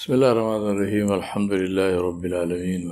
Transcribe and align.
بسم 0.00 0.12
الله 0.12 0.32
الرحمن 0.32 0.66
الرحيم 0.70 1.08
الحمد 1.12 1.52
لله 1.52 1.92
رب 2.08 2.24
العالمين. 2.24 2.82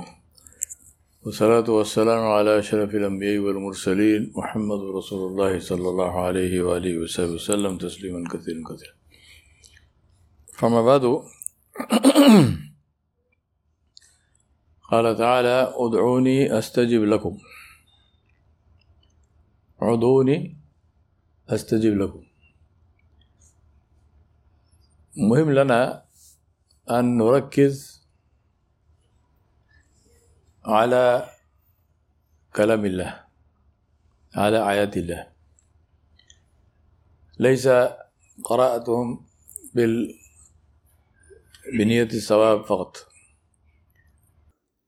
والصلاة 1.23 1.67
والسلام 1.77 2.23
على 2.37 2.59
أشرف 2.59 2.95
الأنبياء 2.95 3.37
والمرسلين 3.37 4.33
محمد 4.35 4.81
رسول 4.97 5.31
الله 5.31 5.59
صلى 5.59 5.87
الله 5.89 6.13
عليه 6.25 6.61
وآله 6.61 6.97
وسلم 7.33 7.77
تسليما 7.77 8.29
كثيرا 8.29 8.61
كثيرا. 8.69 8.93
فما 10.53 10.81
بعد 10.81 11.03
قال 14.91 15.17
تعالى 15.17 15.73
ادعوني 15.77 16.57
أستجب 16.59 17.03
لكم. 17.03 17.37
ادعوني 19.81 20.57
أستجب 21.49 21.97
لكم. 21.97 22.23
مهم 25.17 25.51
لنا 25.51 26.08
أن 26.89 27.17
نركز 27.17 28.01
على 30.65 31.29
كلام 32.55 32.85
الله 32.85 33.25
على 34.35 34.69
آيات 34.69 34.97
الله. 34.97 35.27
ليس 37.39 37.67
قراءتهم 38.43 39.25
بال 39.73 40.13
بنية 41.77 42.03
الثواب 42.03 42.65
فقط. 42.65 42.97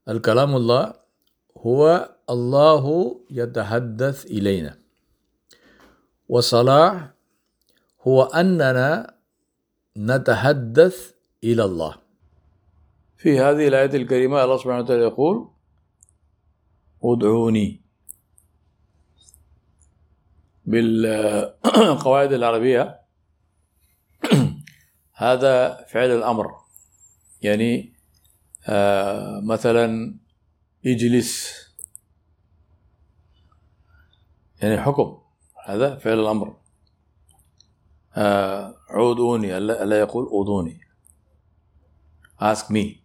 الكلام 0.10 0.56
الله 0.56 0.94
هو 1.58 2.10
الله 2.30 2.86
يتحدث 3.30 4.26
إلينا. 4.26 4.82
والصلاح 6.30 7.14
هو 8.02 8.24
أننا 8.24 9.18
نتحدث 9.98 11.21
إلى 11.44 11.66
الله. 11.66 11.96
في 13.18 13.40
هذه 13.40 13.68
الآية 13.68 13.96
الكريمة 13.96 14.44
الله 14.44 14.58
سبحانه 14.58 14.80
وتعالى 14.80 15.02
يقول 15.02 15.52
أدعوني. 17.04 17.82
بالقواعد 20.66 22.34
العربية 22.34 23.02
هذا 25.14 25.86
فعل 25.90 26.12
الأمر. 26.12 26.48
يعني 27.42 27.94
آه 28.68 29.40
مثلا 29.40 30.16
إجلس. 30.86 31.56
يعني 34.62 34.82
حكم 34.82 35.18
هذا 35.66 35.96
فعل 35.96 36.20
الأمر. 36.20 36.58
آه 38.16 38.76
عودوني 38.90 39.58
ألا 39.58 40.00
يقول 40.00 40.26
أوضوني 40.26 40.91
ask 42.42 42.70
me. 42.72 43.02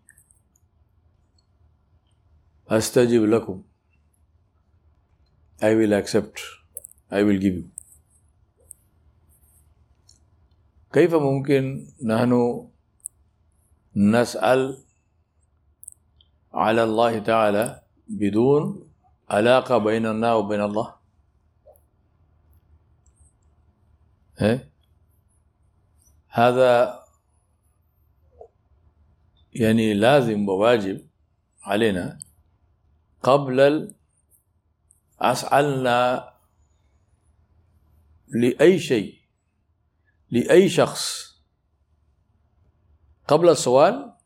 أستجب 2.69 3.25
لكم. 3.25 3.63
I 5.63 5.75
will 5.75 5.93
accept. 5.93 6.41
I 7.11 7.23
will 7.23 7.39
give 7.39 7.55
you. 7.55 7.69
كيف 10.93 11.15
ممكن 11.15 11.93
نحن 12.05 12.69
نسأل 13.97 14.85
على 16.55 16.83
الله 16.85 17.19
تعالى 17.19 17.83
بدون 18.09 18.89
علاقة 19.31 19.79
بيننا 19.79 20.35
وبين 20.35 20.61
الله؟ 20.61 20.95
إيه؟ 24.43 24.71
هذا 26.29 27.01
يعني 29.61 29.95
لازم 29.95 30.49
وواجب 30.49 31.09
علينا 31.63 32.19
قبل 33.23 33.95
أسألنا 35.21 36.31
لأي 38.29 38.79
شيء 38.79 39.19
لأي 40.31 40.69
شخص. 40.69 41.27
قبل 43.29 43.49
السؤال 43.49 44.17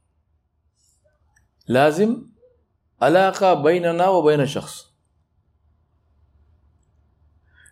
لازم 1.69 2.27
علاقة 3.03 3.55
بيننا 3.55 4.09
وبين 4.09 4.41
الشخص 4.41 4.91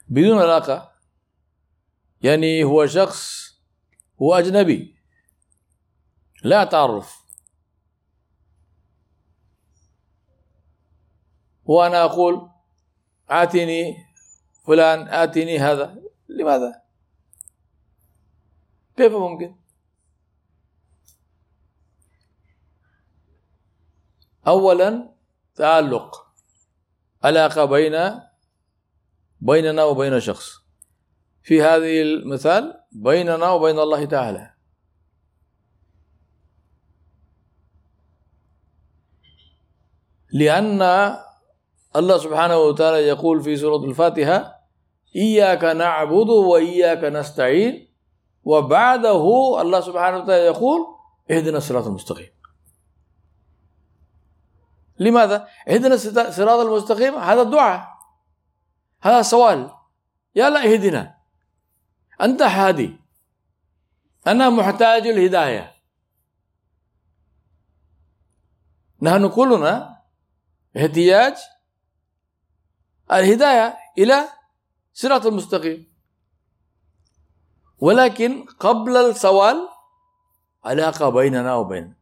بدون 0.09 0.39
علاقة 0.39 0.93
يعني 2.23 2.65
هو 2.65 2.87
شخص 2.87 3.53
هو 4.23 4.35
أجنبي 4.35 4.99
لا 6.45 6.65
تعرف. 6.65 7.18
وأنا 11.69 12.05
أقول 12.05 12.51
آتني 13.29 13.97
فلان 14.67 15.09
آتني 15.09 15.59
هذا 15.59 16.03
لماذا؟ 16.29 16.83
كيف 18.97 19.13
ممكن؟ 19.13 19.57
أولا 24.47 25.15
تعلق 25.55 26.27
علاقة 27.25 27.65
بين 27.65 28.21
بيننا 29.41 29.85
وبين 29.85 30.21
شخص 30.21 30.51
في 31.43 31.63
هذه 31.63 32.03
المثال 32.03 32.85
بيننا 32.93 33.51
وبين 33.51 33.79
الله 33.79 34.05
تعالى 34.05 34.55
لأن 40.33 40.83
الله 41.97 42.19
سبحانه 42.19 42.57
وتعالى 42.57 42.97
يقول 42.97 43.43
في 43.43 43.57
سورة 43.57 43.85
الفاتحة 43.85 44.59
إياك 45.17 45.65
نعبد 45.65 46.29
وإياك 46.29 47.05
نستعين. 47.05 47.89
وبعده 48.45 49.23
الله 49.61 49.81
سبحانه 49.81 50.17
وتعالى 50.17 50.45
يقول 50.45 50.81
اهدنا 51.31 51.59
الصراط 51.59 51.87
المستقيم. 51.87 52.31
لماذا؟ 54.99 55.49
اهدنا 55.69 55.95
الصراط 55.95 56.67
المستقيم؟ 56.67 57.15
هذا 57.15 57.43
الدعاء. 57.43 57.89
هذا 59.01 59.23
سؤال 59.23 59.71
يا 60.35 60.51
لا 60.51 60.73
اهدنا. 60.73 61.19
أنت 62.21 62.43
هادي. 62.43 62.97
أنا 64.27 64.51
محتاج 64.51 65.07
الهداية. 65.07 65.75
نحن 69.03 69.29
كلنا 69.29 70.03
احتياج 70.77 71.37
الهداية 73.13 73.79
إلى 73.99 74.29
صراط 74.93 75.27
المستقيم. 75.27 75.89
ولكن 77.79 78.47
قبل 78.61 78.97
السؤال 78.97 79.69
علاقة 80.65 81.09
بيننا 81.09 81.55
وبين. 81.55 81.95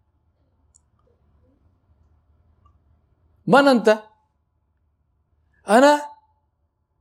من 3.47 3.69
أنت؟ 3.69 4.03
أنا؟ 5.69 6.03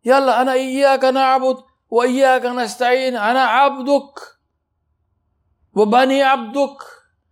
يلا 0.06 0.42
أنا 0.42 0.54
إياك 0.54 1.04
نعبد 1.04 1.64
وإياك 1.90 2.46
نستعين. 2.46 3.16
أنا 3.16 3.44
عبدك 3.44 4.20
وبني 5.74 6.24
عبدك 6.24 6.78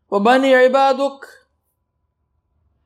وبني 0.10 0.56
عبادك. 0.56 1.43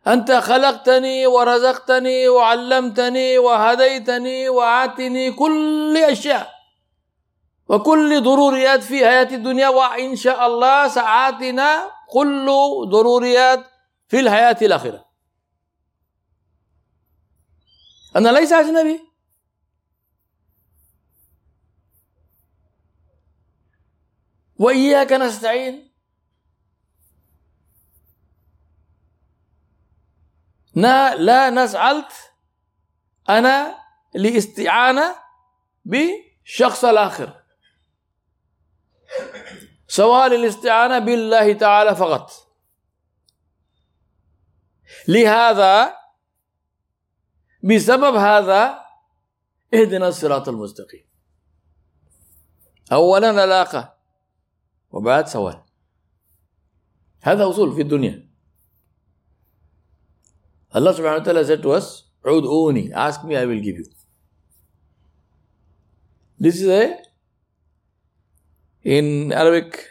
أنت 0.07 0.31
خلقتني 0.31 1.27
ورزقتني 1.27 2.27
وعلمتني 2.27 3.37
وهديتني 3.37 4.49
وآتني 4.49 5.31
كل 5.31 5.97
أشياء 5.97 6.57
وكل 7.69 8.23
ضروريات 8.23 8.83
في 8.83 9.05
حياة 9.05 9.35
الدنيا 9.35 9.67
وإن 9.67 10.15
شاء 10.15 10.47
الله 10.47 10.87
ساعاتنا 10.87 11.91
كل 12.09 12.45
ضروريات 12.89 13.65
في 14.07 14.19
الحياة 14.19 14.57
الآخرة. 14.61 15.05
أنا 18.15 18.29
ليس 18.29 18.51
أجنبي 18.51 18.99
وإياك 24.59 25.13
نستعين. 25.13 25.86
لا 31.15 31.49
نسألت 31.49 32.11
أنا 33.29 33.77
لاستعانة 34.15 35.15
بشخص 35.85 36.85
الآخر. 36.85 37.43
سواء 39.87 40.35
الاستعانة 40.35 40.99
بالله 40.99 41.53
تعالى 41.53 41.95
فقط. 41.95 42.31
لهذا 45.07 45.95
بسبب 47.63 48.15
هذا 48.15 48.79
اهدنا 49.73 50.07
الصراط 50.07 50.49
المستقيم. 50.49 51.07
أولا 52.91 53.41
علاقة 53.41 53.97
وبعد 54.89 55.27
سؤال 55.27 55.63
هذا 57.21 57.49
أصول 57.49 57.75
في 57.75 57.81
الدنيا. 57.81 58.26
Allah 60.77 60.93
subhanahu 60.93 61.19
wa 61.19 61.25
ta'ala 61.25 61.43
said 61.43 61.63
to 61.63 61.71
us, 61.71 62.03
Ud'uni, 62.23 62.91
ask 62.91 63.23
me, 63.23 63.35
I 63.35 63.45
will 63.45 63.59
give 63.67 63.77
you. 63.77 63.85
This 66.39 66.61
is 66.61 66.67
a, 66.67 66.97
in 68.83 69.33
Arabic 69.33 69.87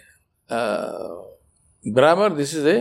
uh, 0.48 1.08
grammar, 1.92 2.28
this 2.30 2.54
is 2.54 2.64
a, 2.64 2.78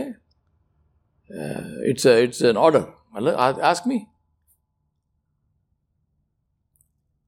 uh, 1.36 1.82
it's 1.90 2.04
a, 2.04 2.22
it's 2.22 2.40
an 2.42 2.56
order. 2.56 2.86
Allah, 3.12 3.34
ask 3.60 3.86
me. 3.86 4.08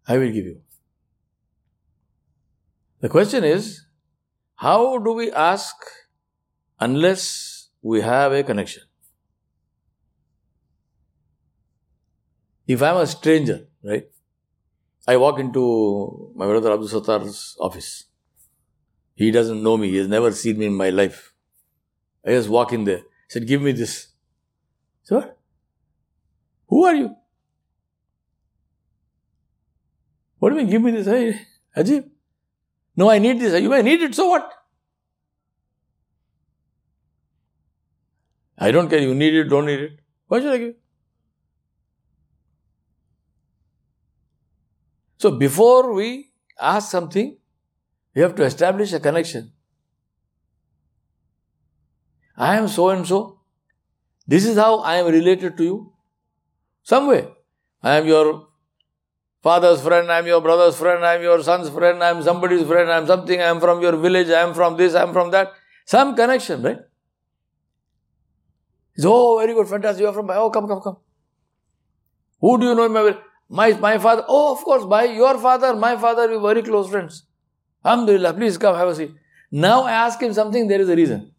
I 0.07 0.17
will 0.17 0.31
give 0.31 0.47
you. 0.47 0.61
The 3.01 3.09
question 3.09 3.43
is, 3.43 3.85
how 4.55 4.99
do 4.99 5.13
we 5.13 5.33
ask 5.33 5.75
unless 6.79 7.71
we 7.83 8.01
have 8.01 8.33
a 8.33 8.45
connection? 8.45 8.88
If 12.69 12.83
I'm 12.83 12.99
a 12.99 13.07
stranger, 13.07 13.67
right? 13.83 14.07
I 15.07 15.17
walk 15.17 15.39
into 15.41 16.33
my 16.37 16.47
brother 16.47 16.71
Abdul 16.75 16.89
Sattar's 16.89 17.57
office. 17.59 18.05
He 19.15 19.31
doesn't 19.31 19.63
know 19.63 19.79
me. 19.79 19.89
He 19.91 19.97
has 19.97 20.07
never 20.07 20.31
seen 20.33 20.59
me 20.59 20.67
in 20.67 20.75
my 20.75 20.91
life. 20.91 21.33
I 22.25 22.33
just 22.33 22.51
walk 22.51 22.75
in 22.75 22.85
there. 22.85 22.99
He 22.99 23.31
said, 23.31 23.47
give 23.47 23.63
me 23.63 23.73
this. 23.73 24.09
Sir, 25.03 25.35
who 26.67 26.85
are 26.85 26.95
you? 26.95 27.17
What 30.39 30.51
do 30.51 30.57
you 30.57 30.61
mean, 30.63 30.71
give 30.71 30.83
me 30.83 30.91
this? 30.91 31.07
Hey, 31.07 31.41
Ajib. 31.75 32.11
No, 32.95 33.11
I 33.11 33.19
need 33.19 33.41
this. 33.41 33.61
You 33.63 33.71
may 33.71 33.81
need 33.81 34.03
it, 34.03 34.15
so 34.15 34.29
what? 34.29 34.53
I 38.59 38.71
don't 38.71 38.91
care. 38.91 38.99
You 38.99 39.15
need 39.15 39.35
it, 39.35 39.45
don't 39.45 39.67
need 39.67 39.81
it. 39.81 39.99
Why 40.27 40.41
should 40.41 40.53
I 40.53 40.59
give? 40.59 40.75
So 45.19 45.33
before 45.33 45.93
we 45.93 46.31
ask 46.61 46.91
something, 46.91 47.37
we 48.15 48.23
have 48.23 48.35
to 48.37 48.45
establish 48.45 48.93
a 48.93 49.01
connection. 49.01 49.53
I 52.37 52.57
am 52.57 52.69
so 52.69 52.91
and 52.91 53.07
so. 53.07 53.41
This 54.27 54.47
is 54.47 54.57
how 54.57 54.79
I 54.79 54.97
am 54.97 55.07
related 55.07 55.57
to 55.57 55.65
you. 55.65 55.93
Some 56.83 57.09
way. 57.09 57.29
I 57.83 57.97
am 57.97 58.07
your 58.07 58.49
father's 59.43 59.81
friend, 59.81 60.11
I 60.11 60.19
am 60.19 60.27
your 60.27 60.41
brother's 60.41 60.77
friend, 60.77 61.05
I 61.05 61.15
am 61.15 61.23
your 61.23 61.43
son's 61.43 61.71
friend, 61.71 62.03
I 62.03 62.11
am 62.11 62.23
somebody's 62.23 62.67
friend, 62.67 62.91
I 62.91 62.97
am 62.99 63.07
something, 63.07 63.41
I 63.41 63.45
am 63.45 63.61
from 63.61 63.81
your 63.81 63.97
village, 63.97 64.29
I 64.29 64.41
am 64.43 64.55
from 64.55 64.77
this, 64.77 64.95
I 64.95 65.03
am 65.03 65.13
from 65.13 65.31
that. 65.31 65.53
Some 65.85 66.15
connection, 66.15 66.63
right? 66.63 66.79
So, 68.97 69.13
oh, 69.13 69.39
very 69.39 69.55
good, 69.55 69.69
fantastic, 69.69 70.03
you 70.03 70.09
are 70.09 70.13
from, 70.13 70.31
oh, 70.31 70.51
come, 70.51 70.67
come, 70.67 70.81
come. 70.81 70.97
Who 72.41 72.59
do 72.59 72.67
you 72.67 72.75
know 72.75 72.85
in 72.85 72.93
my 72.93 73.17
my, 73.49 73.73
my 73.73 73.99
father, 73.99 74.25
oh, 74.29 74.53
of 74.53 74.63
course, 74.63 74.85
by 74.85 75.05
your 75.05 75.39
father, 75.39 75.75
my 75.75 75.97
father, 75.97 76.29
we 76.29 76.37
were 76.37 76.55
very 76.55 76.63
close 76.63 76.89
friends. 76.91 77.25
Alhamdulillah, 77.85 78.35
please 78.35 78.59
come, 78.59 78.77
have 78.77 78.89
a 78.89 78.95
seat. 78.95 79.13
Now 79.51 79.83
I 79.83 79.93
ask 79.93 80.21
him 80.21 80.33
something, 80.35 80.69
there 80.69 80.81
is 80.81 80.89
a 80.89 80.97
reason. 80.97 81.33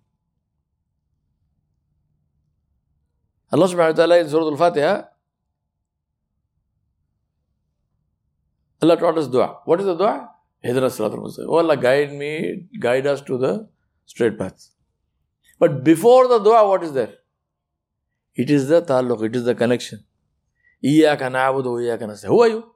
Allah 3.52 3.68
subhanahu 3.68 3.92
wa 3.92 3.92
ta'ala 3.92 4.20
in 4.20 4.30
Surah 4.30 4.48
Al-Fatiha, 4.52 5.04
Allah 8.82 8.98
taught 8.98 9.18
us 9.18 9.28
dua. 9.28 9.60
What 9.66 9.80
is 9.80 9.86
the 9.86 9.96
dua? 9.96 10.30
Hidra 10.64 11.46
Oh 11.48 11.58
Allah, 11.58 11.78
guide 11.78 12.14
me, 12.14 12.68
guide 12.80 13.08
us 13.08 13.22
to 13.22 13.38
the 13.38 13.68
straight 14.06 14.38
path. 14.38 14.70
But 15.58 15.84
before 15.84 16.28
the 16.28 16.40
dua, 16.40 16.68
what 16.68 16.84
is 16.84 16.94
there? 16.94 17.14
It 18.36 18.50
is 18.50 18.68
the 18.68 18.82
taluk, 18.82 19.24
it 19.24 19.36
is 19.36 19.44
the 19.44 19.56
connection. 19.56 20.04
إياك 20.85 21.23
نعبد 21.23 21.67
وإياك 21.67 22.03
نستعين 22.03 22.33
Who 22.33 22.43
are 22.43 22.49
you? 22.49 22.75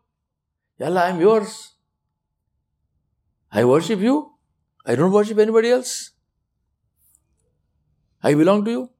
Allah, 0.80 1.06
I'm 1.06 1.20
yours. 1.20 1.74
I 3.50 3.64
worship 3.64 4.00
you. 4.00 4.32
I 4.86 4.94
don't 4.94 5.12
worship 5.12 5.38
anybody 5.38 5.70
else. 5.70 6.12
I 8.22 8.34
belong 8.34 8.64
to 8.64 8.70
you. 8.70 8.90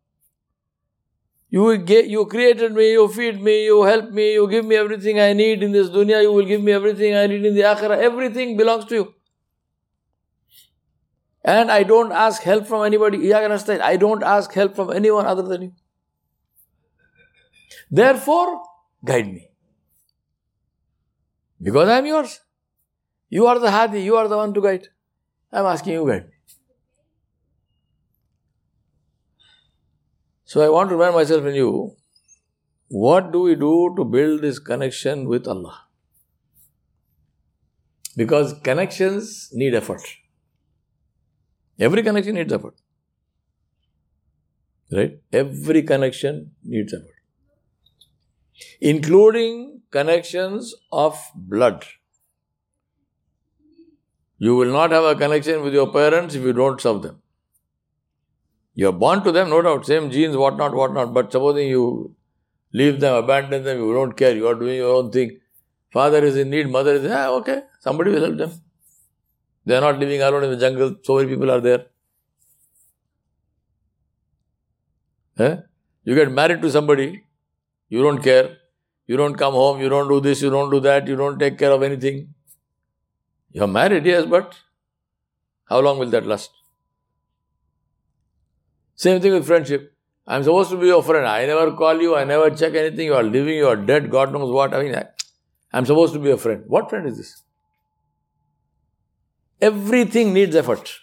You, 1.50 1.78
get, 1.78 2.06
you 2.06 2.26
created 2.26 2.74
me, 2.74 2.92
you 2.92 3.08
feed 3.08 3.40
me, 3.40 3.64
you 3.64 3.82
help 3.82 4.10
me, 4.10 4.34
you 4.34 4.48
give 4.50 4.66
me 4.66 4.76
everything 4.76 5.18
I 5.18 5.32
need 5.32 5.62
in 5.62 5.72
this 5.72 5.88
dunya, 5.88 6.20
you 6.22 6.30
will 6.32 6.44
give 6.44 6.62
me 6.62 6.72
everything 6.72 7.14
I 7.14 7.26
need 7.26 7.44
in 7.44 7.54
the 7.54 7.62
akhirah. 7.62 7.98
Everything 7.98 8.56
belongs 8.56 8.84
to 8.86 8.94
you. 8.94 9.14
And 11.42 11.70
I 11.70 11.84
don't 11.84 12.12
ask 12.12 12.42
help 12.42 12.66
from 12.66 12.84
anybody. 12.84 13.32
I 13.32 13.96
don't 13.96 14.22
ask 14.22 14.52
help 14.52 14.76
from 14.76 14.92
anyone 14.92 15.24
other 15.24 15.42
than 15.42 15.62
you. 15.62 15.72
Therefore, 17.90 18.62
guide 19.03 19.27
me. 19.27 19.49
Because 21.61 21.89
I 21.89 21.97
am 21.97 22.05
yours. 22.05 22.39
You 23.29 23.47
are 23.47 23.59
the 23.59 23.71
Hadi, 23.71 24.01
you 24.01 24.15
are 24.15 24.27
the 24.27 24.37
one 24.37 24.53
to 24.53 24.61
guide. 24.61 24.87
I 25.51 25.59
am 25.59 25.65
asking 25.65 25.93
you 25.93 26.07
guide 26.07 26.25
me. 26.25 26.33
So 30.45 30.61
I 30.61 30.69
want 30.69 30.89
to 30.89 30.95
remind 30.95 31.15
myself 31.15 31.43
and 31.45 31.55
you, 31.55 31.95
what 32.89 33.31
do 33.31 33.39
we 33.41 33.55
do 33.55 33.93
to 33.97 34.05
build 34.05 34.41
this 34.41 34.59
connection 34.59 35.27
with 35.27 35.47
Allah? 35.47 35.79
Because 38.15 38.53
connections 38.61 39.49
need 39.51 39.73
effort. 39.73 40.01
Every 41.79 42.03
connection 42.03 42.35
needs 42.35 42.53
effort. 42.53 42.75
Right? 44.91 45.19
Every 45.31 45.81
connection 45.81 46.51
needs 46.63 46.93
effort 46.93 47.12
including 48.81 49.81
connections 49.91 50.73
of 50.91 51.19
blood. 51.35 51.85
You 54.37 54.55
will 54.55 54.71
not 54.71 54.91
have 54.91 55.03
a 55.05 55.15
connection 55.15 55.61
with 55.63 55.73
your 55.73 55.91
parents 55.91 56.35
if 56.35 56.43
you 56.43 56.53
don't 56.53 56.81
serve 56.81 57.01
them. 57.01 57.21
You 58.75 58.89
are 58.89 58.97
born 59.03 59.23
to 59.23 59.31
them, 59.31 59.49
no 59.49 59.61
doubt, 59.61 59.85
same 59.85 60.09
genes, 60.11 60.35
whatnot, 60.35 60.73
whatnot. 60.73 61.13
But 61.13 61.31
supposing 61.31 61.67
you 61.67 62.15
leave 62.73 62.99
them, 62.99 63.15
abandon 63.15 63.63
them, 63.63 63.77
you 63.77 63.93
don't 63.93 64.13
care, 64.17 64.35
you 64.35 64.47
are 64.47 64.55
doing 64.55 64.77
your 64.77 64.95
own 64.95 65.11
thing. 65.11 65.39
Father 65.91 66.23
is 66.25 66.35
in 66.35 66.49
need, 66.49 66.69
mother 66.69 66.95
is, 66.95 67.09
ah, 67.09 67.29
okay, 67.29 67.61
somebody 67.79 68.11
will 68.11 68.21
help 68.21 68.37
them. 68.37 68.51
They 69.65 69.75
are 69.77 69.81
not 69.81 69.99
living 69.99 70.21
alone 70.21 70.43
in 70.43 70.49
the 70.49 70.57
jungle, 70.57 70.95
so 71.03 71.17
many 71.17 71.29
people 71.29 71.51
are 71.51 71.61
there. 71.61 71.85
Eh? 75.37 75.57
You 76.03 76.15
get 76.15 76.31
married 76.31 76.61
to 76.63 76.71
somebody, 76.71 77.23
you 77.93 78.01
don't 78.01 78.23
care. 78.27 78.57
You 79.05 79.17
don't 79.17 79.35
come 79.39 79.53
home, 79.53 79.81
you 79.81 79.89
don't 79.89 80.07
do 80.07 80.19
this, 80.27 80.41
you 80.41 80.49
don't 80.49 80.71
do 80.71 80.79
that, 80.79 81.07
you 81.07 81.15
don't 81.15 81.37
take 81.37 81.57
care 81.59 81.71
of 81.71 81.83
anything. 81.83 82.33
You're 83.51 83.67
married, 83.67 84.05
yes, 84.05 84.25
but 84.25 84.55
how 85.65 85.79
long 85.87 85.99
will 85.99 86.09
that 86.13 86.25
last? 86.25 86.51
Same 88.95 89.19
thing 89.21 89.33
with 89.33 89.45
friendship. 89.45 89.91
I'm 90.25 90.43
supposed 90.43 90.71
to 90.71 90.77
be 90.77 90.87
your 90.87 91.03
friend. 91.03 91.27
I 91.27 91.45
never 91.45 91.73
call 91.81 92.01
you, 92.01 92.15
I 92.15 92.23
never 92.23 92.49
check 92.49 92.73
anything. 92.83 93.07
You 93.07 93.15
are 93.15 93.23
living, 93.23 93.57
you 93.57 93.67
are 93.67 93.75
dead, 93.75 94.09
God 94.09 94.31
knows 94.31 94.51
what. 94.51 94.73
I 94.73 94.81
mean, 94.81 94.95
I'm 95.73 95.85
supposed 95.85 96.13
to 96.13 96.19
be 96.19 96.31
a 96.31 96.37
friend. 96.37 96.63
What 96.67 96.89
friend 96.89 97.05
is 97.05 97.17
this? 97.17 97.43
Everything 99.61 100.33
needs 100.33 100.55
effort. 100.55 100.95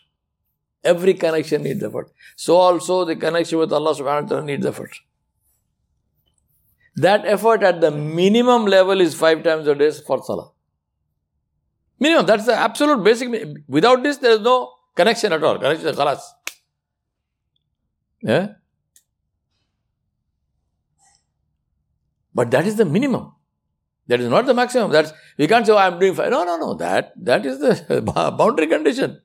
Every 0.83 1.15
connection 1.15 1.63
needs 1.63 1.85
effort. 1.85 2.11
So 2.37 2.57
also 2.57 3.05
the 3.05 3.17
connection 3.17 3.59
with 3.59 3.73
Allah 3.73 3.95
subhanahu 3.95 4.23
wa 4.23 4.29
ta'ala 4.29 4.45
needs 4.45 4.67
effort. 4.67 5.01
That 6.98 7.26
effort 7.26 7.64
at 7.64 7.82
the 7.82 7.92
minimum 7.92 8.66
level 8.66 9.02
is 9.02 9.16
five 9.16 9.44
times 9.44 9.68
a 9.68 9.76
day 9.76 9.92
for 9.92 10.24
salah. 10.24 10.52
Minimum, 12.00 12.26
that's 12.26 12.46
the 12.46 12.56
absolute 12.56 13.04
basic. 13.04 13.30
Without 13.68 14.04
this, 14.04 14.18
there 14.18 14.32
is 14.32 14.40
no 14.40 14.72
connection 14.96 15.34
at 15.34 15.44
all. 15.44 15.58
Connection 15.58 15.88
is 15.88 15.96
khalas. 15.96 16.22
Yeah? 18.22 18.48
But 22.34 22.52
that 22.52 22.66
is 22.66 22.76
the 22.76 22.86
minimum. 22.86 23.34
That 24.08 24.22
is 24.22 24.30
not 24.30 24.46
the 24.46 24.54
maximum. 24.54 24.92
That's 24.92 25.12
we 25.38 25.48
can't 25.48 25.66
say, 25.66 25.74
oh, 25.74 25.78
I'm 25.78 26.00
doing 26.00 26.14
five. 26.14 26.32
No, 26.32 26.44
no, 26.44 26.58
no. 26.58 26.74
That 26.76 27.14
that 27.24 27.46
is 27.46 27.60
the 27.60 28.02
boundary 28.38 28.68
condition. 28.68 29.22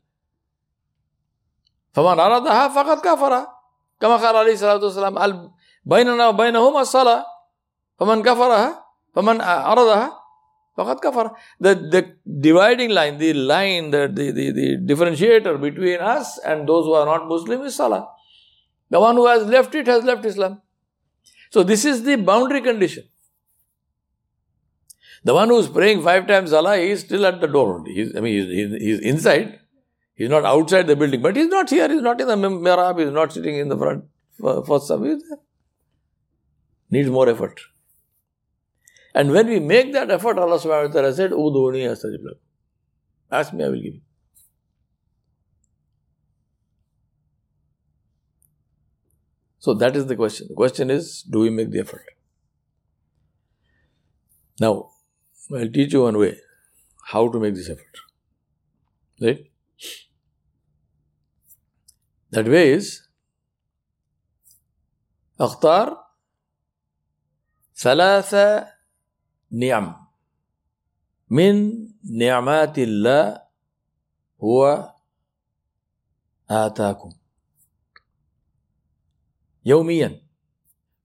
فمن 1.94 2.18
أرادها 2.18 2.68
فقد 2.68 2.98
كفر 3.00 3.46
كما 4.00 4.16
قال 4.16 4.36
عليه 4.36 4.52
الصلاة 4.52 4.84
والسلام 4.84 5.50
بيننا 5.84 6.28
وبينهم 6.28 6.76
الصلاة 6.76 7.24
فمن 8.00 8.22
كفرها 8.22 8.84
فمن 9.14 9.40
عرضها 9.40 10.12
فقد 10.76 10.96
كفر 10.96 11.30
the, 11.60 11.74
the 11.74 12.16
dividing 12.40 12.90
line 12.90 13.18
the 13.18 13.32
line 13.34 13.90
the, 13.90 14.08
the, 14.08 14.30
the, 14.30 14.50
the 14.52 14.76
differentiator 14.86 15.60
between 15.60 16.00
us 16.00 16.38
and 16.38 16.68
those 16.68 16.84
who 16.84 16.94
are 16.94 17.06
not 17.06 17.28
Muslim 17.28 17.62
is 17.62 17.74
Salah 17.74 18.08
the 18.88 19.00
one 19.00 19.16
who 19.16 19.26
has 19.26 19.44
left 19.44 19.74
it 19.74 19.86
has 19.86 20.04
left 20.04 20.24
Islam 20.24 20.60
so 21.50 21.62
this 21.62 21.84
is 21.84 22.04
the 22.04 22.16
boundary 22.16 22.60
condition 22.60 23.04
the 25.22 25.34
one 25.34 25.48
who 25.48 25.58
is 25.58 25.68
praying 25.68 26.02
five 26.02 26.26
times 26.26 26.50
Salah 26.50 26.76
he 26.78 26.90
is 26.90 27.00
still 27.00 27.26
at 27.26 27.40
the 27.40 27.46
door 27.46 27.74
only 27.74 27.94
he's, 27.94 28.16
I 28.16 28.20
mean 28.20 28.48
he's, 28.48 28.80
he's 28.80 29.00
inside 29.00 29.60
He's 30.20 30.28
not 30.28 30.44
outside 30.44 30.86
the 30.86 30.94
building, 30.96 31.22
but 31.22 31.34
he's 31.34 31.48
not 31.48 31.70
here. 31.70 31.88
He's 31.88 32.02
not 32.02 32.20
in 32.20 32.26
the 32.28 32.34
mihrab. 32.36 32.98
He's 33.00 33.10
not 33.10 33.32
sitting 33.32 33.56
in 33.56 33.70
the 33.70 33.76
front 33.78 34.04
for 34.38 34.78
some. 34.78 35.06
He's 35.06 35.22
there. 35.26 35.38
Needs 36.90 37.08
more 37.08 37.26
effort. 37.26 37.58
And 39.14 39.32
when 39.32 39.48
we 39.48 39.58
make 39.58 39.92
that 39.92 40.10
effort, 40.10 40.38
Allah 40.38 40.58
subhanahu 40.58 40.88
wa 40.88 40.92
ta'ala 40.92 41.12
said, 41.12 41.32
Uduni 41.32 41.82
astajib 41.88 42.24
Ask 43.30 43.52
me, 43.52 43.64
I 43.64 43.68
will 43.68 43.76
give 43.76 43.94
you. 43.94 44.00
So 49.58 49.74
that 49.74 49.94
is 49.94 50.06
the 50.06 50.16
question. 50.16 50.46
The 50.48 50.54
question 50.54 50.90
is, 50.90 51.22
do 51.22 51.40
we 51.40 51.50
make 51.50 51.70
the 51.70 51.80
effort? 51.80 52.04
Now, 54.58 54.90
I'll 55.54 55.68
teach 55.68 55.92
you 55.92 56.02
one 56.02 56.18
way 56.18 56.38
how 57.06 57.28
to 57.28 57.38
make 57.38 57.54
this 57.54 57.68
effort. 57.68 57.96
Right? 59.20 59.50
That 62.30 62.48
way 62.48 62.72
is 62.72 63.06
اختار 65.40 65.96
ثلاثة 67.76 68.73
نعم. 69.51 70.07
من 71.29 71.87
نعمات 72.03 72.79
الله 72.79 73.41
هو 74.43 74.93
آتاكم. 76.49 77.11
يوميا 79.65 80.21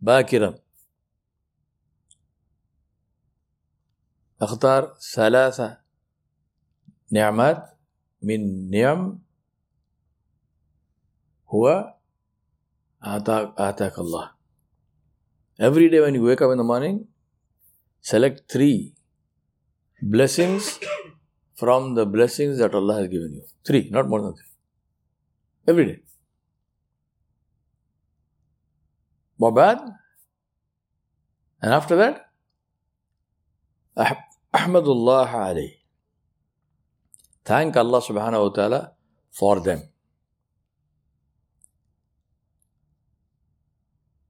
باكرا. 0.00 0.58
أختار 4.42 4.94
ثلاثة 5.14 5.80
نعمات. 7.10 7.70
من 8.22 8.70
نعم 8.70 9.18
هو 11.48 11.94
آتاك, 13.02 13.54
آتاك 13.58 13.98
الله. 13.98 14.32
Every 15.60 15.88
day 15.88 16.00
when 16.00 16.14
you 16.14 16.22
wake 16.22 16.40
up 16.40 16.52
in 16.52 16.58
the 16.58 16.64
morning, 16.64 17.08
select 18.00 18.50
three 18.50 18.94
blessings 20.02 20.78
from 21.54 21.94
the 21.94 22.06
blessings 22.06 22.58
that 22.58 22.74
Allah 22.74 23.00
has 23.00 23.08
given 23.08 23.34
you. 23.34 23.42
Three, 23.66 23.88
not 23.90 24.08
more 24.08 24.22
than 24.22 24.34
three. 24.34 24.52
Every 25.68 25.86
day. 25.86 26.00
Wabad. 29.40 29.94
And 31.62 31.74
after 31.74 31.96
that, 31.96 32.30
Ahmadullah 34.54 35.28
alayh. 35.28 35.76
Thank 37.44 37.76
Allah 37.76 38.00
subhanahu 38.00 38.42
wa 38.42 38.48
ta'ala 38.48 38.92
for 39.30 39.60
them. 39.60 39.82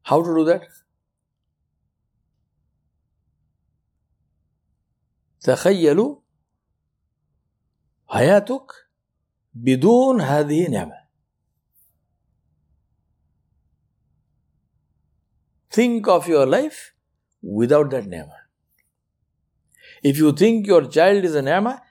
How 0.02 0.22
to 0.22 0.34
do 0.34 0.44
that? 0.44 0.62
تخيلوا 5.41 6.15
حياتك 8.07 8.71
بدون 9.53 10.21
هذه 10.21 10.65
النعمة 10.65 11.05
Think 15.75 16.07
of 16.07 16.27
your 16.29 16.45
life 16.45 16.93
without 17.41 17.89
that 17.89 18.07
ni'mah. 18.07 18.43
If 20.01 20.17
you 20.17 20.31
think 20.31 20.67
your 20.67 20.87
child 20.87 21.25
is 21.25 21.35
a 21.35 21.41
ni'mah, 21.41 21.81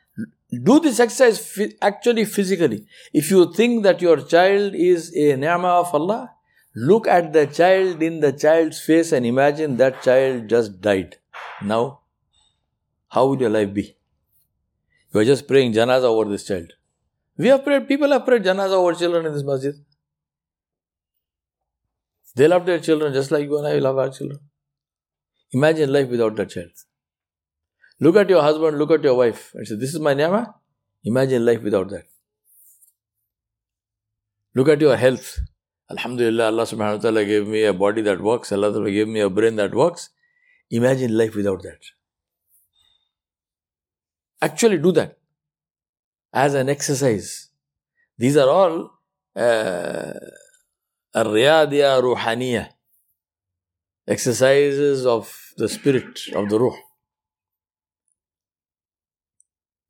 do 0.62 0.80
this 0.80 1.00
exercise 1.00 1.58
actually 1.82 2.24
physically. 2.24 2.86
If 3.12 3.30
you 3.30 3.52
think 3.52 3.82
that 3.82 4.00
your 4.00 4.22
child 4.22 4.74
is 4.74 5.14
a 5.14 5.36
ni'mah 5.36 5.80
of 5.80 5.94
Allah, 5.94 6.30
look 6.74 7.06
at 7.06 7.34
the 7.34 7.46
child 7.46 8.02
in 8.02 8.20
the 8.20 8.32
child's 8.32 8.80
face 8.80 9.12
and 9.12 9.26
imagine 9.26 9.76
that 9.76 10.02
child 10.02 10.48
just 10.48 10.80
died. 10.80 11.16
Now, 11.62 12.00
how 13.09 13.25
will 13.27 13.39
your 13.39 13.49
life 13.49 13.73
be? 13.73 13.95
You 15.13 15.19
are 15.19 15.25
just 15.25 15.47
praying 15.47 15.73
janaza 15.73 16.03
over 16.03 16.29
this 16.29 16.45
child. 16.45 16.73
We 17.37 17.47
have 17.47 17.63
prayed, 17.63 17.87
people 17.87 18.11
have 18.11 18.25
prayed 18.25 18.43
janaza 18.43 18.73
over 18.73 18.93
children 18.93 19.25
in 19.25 19.33
this 19.33 19.43
masjid. 19.43 19.75
They 22.35 22.47
love 22.47 22.65
their 22.65 22.79
children 22.79 23.13
just 23.13 23.31
like 23.31 23.43
you 23.45 23.57
and 23.57 23.67
I 23.67 23.79
love 23.79 23.97
our 23.97 24.09
children. 24.09 24.39
Imagine 25.51 25.91
life 25.91 26.09
without 26.09 26.35
that 26.35 26.49
child. 26.51 26.71
Look 27.99 28.15
at 28.15 28.29
your 28.29 28.41
husband, 28.41 28.77
look 28.77 28.91
at 28.91 29.03
your 29.03 29.15
wife, 29.15 29.51
and 29.55 29.67
say, 29.67 29.75
This 29.75 29.93
is 29.93 29.99
my 29.99 30.13
ni'mah. 30.13 30.53
Imagine 31.03 31.45
life 31.45 31.61
without 31.63 31.89
that. 31.89 32.03
Look 34.55 34.69
at 34.69 34.79
your 34.79 34.95
health. 34.95 35.39
Alhamdulillah, 35.91 36.45
Allah 36.45 36.63
subhanahu 36.63 36.97
wa 36.97 37.01
ta'ala 37.01 37.25
gave 37.25 37.47
me 37.47 37.63
a 37.63 37.73
body 37.73 38.01
that 38.03 38.21
works, 38.21 38.51
Allah 38.51 38.71
gave 38.91 39.07
me 39.07 39.21
a 39.21 39.29
brain 39.29 39.55
that 39.55 39.73
works. 39.73 40.09
Imagine 40.69 41.17
life 41.17 41.35
without 41.35 41.63
that. 41.63 41.79
Actually, 44.41 44.77
do 44.77 44.91
that 44.93 45.17
as 46.34 46.53
an 46.53 46.69
exercise. 46.69 47.50
These 48.17 48.38
are 48.38 48.50
all 48.50 48.91
uh, 49.36 50.13
ruhaniyah 51.15 52.69
exercises 54.08 55.05
of 55.05 55.53
the 55.58 55.69
spirit 55.69 56.19
of 56.36 56.50
the 56.50 56.60
ruh. 56.60 56.75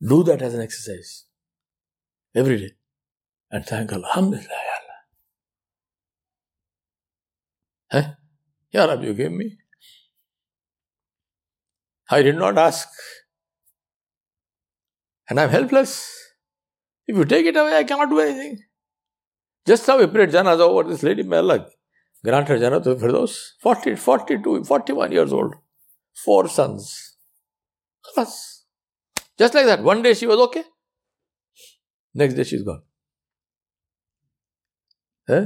Do 0.02 0.24
that 0.24 0.42
as 0.42 0.54
an 0.54 0.62
exercise 0.62 1.26
every 2.34 2.58
day 2.58 2.72
and 3.52 3.66
thank 3.66 3.92
Allah. 3.92 4.08
Alhamdulillah, 4.08 4.62
Ya 4.70 4.76
Allah. 4.82 5.00
Huh? 7.92 8.14
Ya 8.72 8.86
Rabbi, 8.86 9.06
you 9.06 9.14
gave 9.14 9.32
me. 9.32 9.58
I 12.10 12.22
did 12.22 12.36
not 12.36 12.58
ask 12.58 12.88
and 15.30 15.40
I'm 15.40 15.50
helpless. 15.50 16.16
If 17.08 17.16
you 17.16 17.26
take 17.26 17.46
it 17.46 17.56
away, 17.56 17.78
I 17.78 17.84
cannot 17.84 18.10
do 18.10 18.20
anything. 18.20 18.60
Just 19.66 19.86
how 19.86 20.00
we 20.00 20.08
prayed 20.08 20.30
janazah 20.30 20.60
over 20.62 20.90
this 20.90 21.04
lady, 21.04 21.24
may 21.24 21.38
Allah 21.38 21.68
grant 22.24 22.48
her 22.48 22.58
Jannatul 22.58 23.00
Firdaus. 23.00 23.52
40, 23.62 23.96
42, 23.96 24.64
41 24.64 25.12
years 25.12 25.34
old. 25.34 25.56
Four 26.14 26.48
sons. 26.48 27.16
Just 29.38 29.54
like 29.54 29.66
that. 29.66 29.84
One 29.84 30.02
day 30.02 30.14
she 30.14 30.28
was 30.28 30.40
okay. 30.48 30.64
Next 32.14 32.34
day 32.34 32.44
she's 32.44 32.64
gone. 32.64 32.82
Huh? 35.28 35.46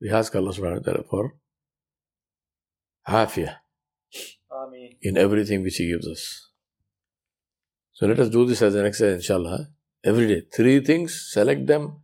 We 0.00 0.10
ask 0.10 0.34
Allah 0.34 0.52
subhanahu 0.52 0.80
wa 0.80 0.92
ta'ala 0.92 1.04
for 1.10 1.34
afiyah 3.06 3.56
in 5.02 5.16
everything 5.16 5.62
which 5.62 5.76
He 5.76 5.88
gives 5.88 6.06
us. 6.06 6.50
So 7.92 8.06
let 8.06 8.20
us 8.20 8.28
do 8.28 8.46
this 8.46 8.62
as 8.62 8.74
an 8.74 8.86
exercise, 8.86 9.16
inshallah. 9.16 9.68
Every 10.04 10.28
day. 10.28 10.42
Three 10.54 10.80
things, 10.80 11.32
select 11.32 11.66
them, 11.66 12.00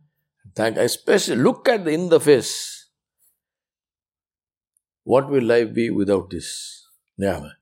thank. 0.53 0.77
Especially 0.77 1.37
look 1.37 1.69
at 1.69 1.85
the 1.85 1.91
in 1.91 2.09
the 2.09 2.19
face. 2.19 2.89
What 5.03 5.29
will 5.29 5.43
life 5.43 5.73
be 5.73 5.89
without 5.89 6.29
this? 6.29 6.87
Ni'mah. 7.17 7.53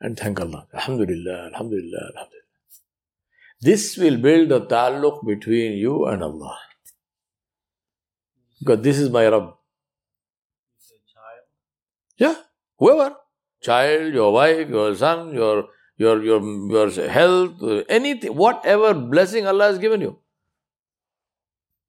And 0.00 0.16
thank 0.16 0.40
Allah. 0.40 0.68
Alhamdulillah, 0.72 1.50
Alhamdulillah, 1.52 2.02
Alhamdulillah. 2.14 2.28
This 3.60 3.96
will 3.96 4.18
build 4.18 4.52
a 4.52 4.60
taluk 4.60 5.26
between 5.26 5.72
you 5.72 6.06
and 6.06 6.22
Allah. 6.22 6.56
Because 8.60 8.80
this 8.82 8.98
is 8.98 9.10
my 9.10 9.26
Rabb. 9.28 9.54
Yeah, 12.16 12.34
whoever. 12.78 13.16
Child, 13.62 14.14
your 14.14 14.32
wife, 14.32 14.68
your 14.68 14.94
son, 14.94 15.34
your 15.34 15.68
your 15.96 16.22
your 16.22 16.40
your 16.70 17.08
health, 17.08 17.62
anything, 17.88 18.34
whatever 18.34 18.94
blessing 18.94 19.46
Allah 19.46 19.64
has 19.64 19.78
given 19.78 20.00
you. 20.00 20.18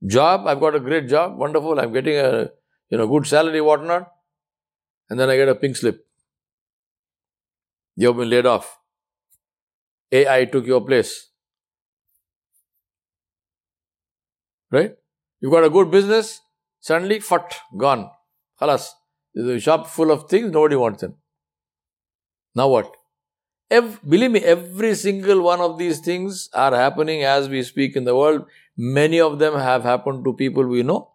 Job, 0.06 0.48
I've 0.48 0.60
got 0.60 0.76
a 0.76 0.80
great 0.80 1.08
job, 1.08 1.38
wonderful. 1.38 1.80
I'm 1.80 1.94
getting 1.94 2.18
a 2.18 2.50
you 2.90 2.98
know 2.98 3.08
good 3.08 3.28
salary, 3.28 3.62
whatnot, 3.62 4.12
and 5.10 5.20
then 5.20 5.30
I 5.30 5.36
get 5.36 5.50
a 5.50 5.56
pink 5.56 5.76
slip. 5.76 6.06
You've 7.96 8.18
been 8.18 8.30
laid 8.30 8.46
off. 8.46 8.80
AI 10.12 10.46
took 10.46 10.66
your 10.66 10.82
place. 10.86 11.30
Right? 14.72 14.96
You've 15.42 15.52
got 15.52 15.64
a 15.64 15.70
good 15.70 15.92
business, 15.92 16.42
Suddenly, 16.80 17.20
fat, 17.20 17.56
gone. 17.78 18.10
Khalas. 18.60 18.90
There's 19.34 19.48
a 19.48 19.60
shop 19.60 19.88
full 19.88 20.12
of 20.12 20.30
things, 20.30 20.52
nobody 20.52 20.76
wants 20.76 21.02
them. 21.02 21.16
Now 22.56 22.68
what? 22.68 22.96
Every, 23.70 24.00
believe 24.08 24.32
me, 24.32 24.40
every 24.40 24.96
single 24.96 25.42
one 25.42 25.62
of 25.62 25.78
these 25.78 26.00
things 26.00 26.50
are 26.54 26.76
happening 26.76 27.24
as 27.24 27.48
we 27.48 27.62
speak 27.62 27.96
in 27.96 28.06
the 28.06 28.16
world. 28.16 28.46
Many 28.76 29.20
of 29.20 29.38
them 29.38 29.54
have 29.54 29.84
happened 29.84 30.26
to 30.26 30.34
people 30.34 30.66
we 30.66 30.82
know. 30.82 31.12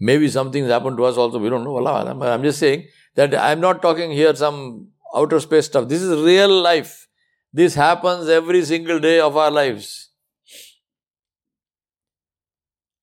Maybe 0.00 0.28
something's 0.28 0.68
happened 0.68 0.96
to 0.96 1.04
us 1.04 1.16
also, 1.16 1.38
we 1.38 1.48
don't 1.48 1.62
know. 1.62 1.76
Allah, 1.76 2.32
I'm 2.32 2.42
just 2.42 2.58
saying 2.58 2.88
that 3.14 3.34
I'm 3.34 3.60
not 3.60 3.80
talking 3.80 4.10
here 4.10 4.34
some 4.34 4.88
outer 5.14 5.38
space 5.38 5.66
stuff. 5.66 5.88
This 5.88 6.02
is 6.02 6.20
real 6.20 6.50
life. 6.50 7.06
This 7.52 7.76
happens 7.76 8.28
every 8.28 8.64
single 8.64 8.98
day 8.98 9.20
of 9.20 9.36
our 9.36 9.52
lives. 9.52 10.03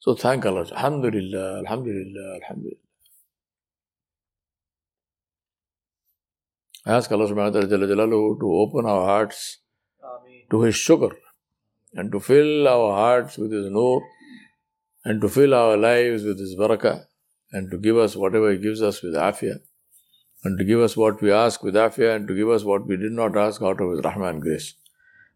So 0.04 0.16
thank 0.16 0.48
Allah. 0.48 0.62
Alhamdulillah, 0.62 1.60
Alhamdulillah, 1.60 2.40
Alhamdulillah. 2.42 2.78
I 6.88 6.94
ask 6.94 7.12
Allah 7.12 7.28
subhanahu 7.30 7.54
wa 7.54 7.86
ta'ala 7.86 8.38
to 8.40 8.54
open 8.62 8.88
our 8.88 9.06
hearts 9.06 9.60
to 10.50 10.62
His 10.64 10.74
shukr 10.74 11.12
and 11.94 12.12
to 12.12 12.20
fill 12.20 12.68
our 12.68 12.94
hearts 12.94 13.38
with 13.38 13.52
His 13.52 13.70
nur 13.70 14.02
and 15.06 15.22
to 15.22 15.30
fill 15.30 15.54
our 15.54 15.78
lives 15.78 16.24
with 16.24 16.40
His 16.40 16.56
barakah 16.56 17.06
and 17.52 17.70
to 17.70 17.78
give 17.78 17.98
us 17.98 18.16
whatever 18.16 18.52
He 18.52 18.58
gives 18.58 18.82
us 18.82 19.04
with 19.04 19.14
afiyah 19.14 19.60
and 20.44 20.58
to 20.58 20.66
give 20.66 20.80
us 20.80 20.98
what 20.98 21.22
we 21.22 21.32
ask 21.32 21.62
with 21.62 21.76
afiyah 21.76 22.16
and 22.16 22.28
to 22.28 22.34
give 22.34 22.50
us 22.50 22.64
what 22.64 22.88
we 22.88 22.98
did 22.98 23.12
not 23.12 23.38
ask 23.38 23.62
out 23.62 23.80
of 23.80 23.92
His 23.92 24.02
rahmah 24.02 24.32
and 24.32 24.42
grace. 24.42 24.74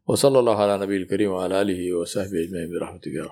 وصلى 0.08 0.40
الله 0.40 0.62
على 0.62 0.78
نبي 0.78 0.98
الكريم 0.98 1.32
وعلى 1.32 1.62
آله 1.62 1.94
وصحبه 1.94 2.44
أجمعين 2.44 2.70
برحمتك 2.70 3.14
يا 3.14 3.30